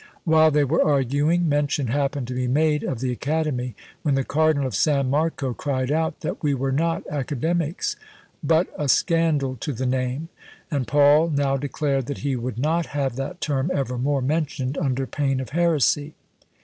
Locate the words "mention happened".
1.47-2.27